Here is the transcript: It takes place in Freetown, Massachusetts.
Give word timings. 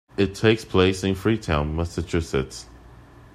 It 0.17 0.33
takes 0.33 0.65
place 0.65 1.03
in 1.03 1.13
Freetown, 1.13 1.75
Massachusetts. 1.75 2.65